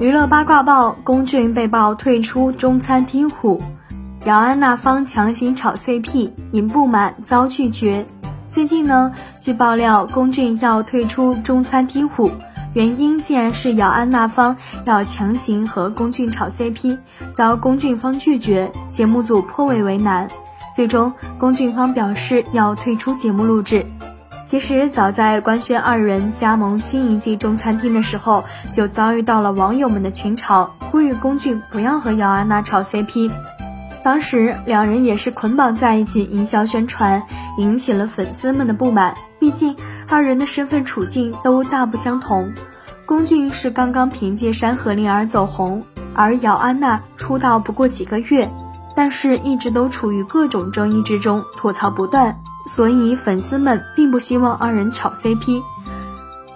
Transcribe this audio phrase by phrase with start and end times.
[0.00, 3.62] 娱乐八卦报：龚俊被曝退出中餐厅虎，
[4.24, 8.04] 姚安娜方强行炒 CP，因不满遭拒绝。
[8.48, 12.28] 最近呢，据爆料，龚俊要退出中餐厅虎，
[12.74, 16.98] 原因竟然是姚安娜方要强行和龚俊炒 CP，
[17.32, 20.28] 遭龚俊方拒绝，节目组颇为为难。
[20.74, 23.86] 最终，龚俊方表示要退出节目录制。
[24.54, 33.32] 其实早在官宣二人加盟新一季中餐厅的时候，就遭遇到了网友们的群嘲，呼吁龚俊不要和姚安娜炒 CP。
[34.04, 37.20] 当时两人也是捆绑在一起营销宣传，
[37.58, 39.16] 引起了粉丝们的不满。
[39.40, 39.74] 毕竟
[40.08, 42.52] 二人的身份处境都大不相同，
[43.06, 45.82] 龚俊是刚刚凭借《山河令》而走红，
[46.14, 48.48] 而姚安娜出道不过几个月，
[48.94, 52.40] 但是一直都处于各种争议之中，吐槽不断。
[52.66, 55.62] 所以粉丝们并不希望二人炒 CP，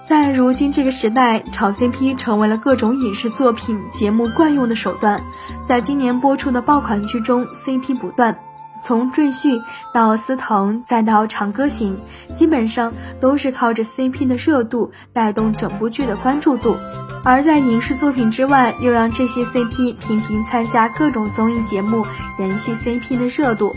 [0.09, 5.23] 在如今这个时代，炒 CP 成为了各种影视作品、节目惯用的手段。
[5.67, 8.39] 在今年播出的爆款剧中，CP 不断，
[8.83, 9.59] 从《赘婿》
[9.93, 11.99] 到《司藤》，再到《长歌行》，
[12.35, 16.77] 基本上都是靠着 CP 的热度带动整部剧的关注度。
[17.23, 22.07] 而在影视作品之外，又让这些 CP 频频参加各种综艺节目，
[22.39, 23.77] 延续 CP 的热度。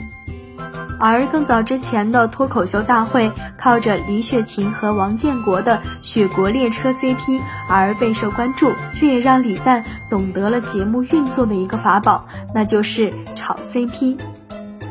[1.02, 14.18] 而更早之前的脱口秀大会，靠着李雪琴和王建国的雪国列车 CP 而备受关注，这也让李诞懂得了节目运作的一个法宝，那就是炒 CP。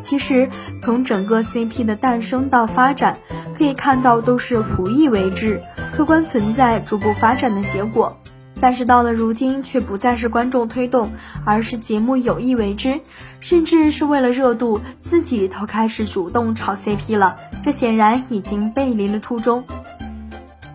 [0.02, 0.50] 其实
[0.82, 3.18] 从整个 CP 的诞生到发展，
[3.56, 8.16] 可以看到都是无意为之，客观存在逐步发展的结果。
[8.60, 11.10] 但是到了如今，却不再是观众推动，
[11.44, 13.00] 而是节目有意为之，
[13.40, 17.36] 甚至是为了热度，自己都开始主动炒 CP 了。
[17.62, 19.64] 这显然已经背离了初衷。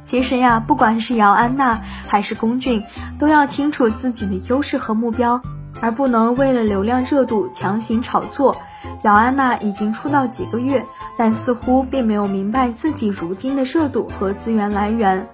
[0.04, 2.84] 其实呀，不管是姚安娜还是龚俊，
[3.20, 5.42] 都要清楚自己的优势和目标，
[5.82, 8.56] 而不能为了流量热度强行炒作。
[9.04, 10.84] 姚安娜已经出道几个月，
[11.18, 15.28] 但似乎并没有明白自己如今的热度和资源来源。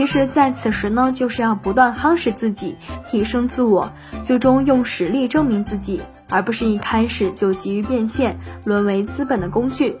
[0.00, 2.74] 其实，在此时呢，就是要不断夯实自己，
[3.10, 3.92] 提升自我，
[4.24, 6.00] 最终用实力证明自己，
[6.30, 9.94] 而不是一开始就急于变现，沦为资本的工具。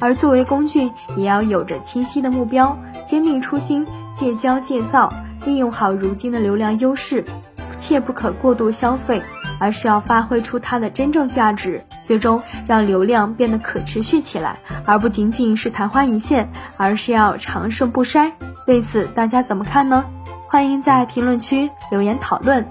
[0.00, 5.08] 而作为工具，也要有着清晰的目标，坚定初心，戒骄戒躁，
[5.46, 7.24] 利用好如今的流量优势，
[7.78, 9.22] 切不可过度消费，
[9.64, 18.30] 而是要发挥出它的真正价值，最终让流量变得可持续起来，而不仅仅是昙花一现，而是要长盛不衰。
[18.66, 20.04] 对此，大家怎么看呢？
[20.48, 22.66] 欢迎在评论区留言讨论。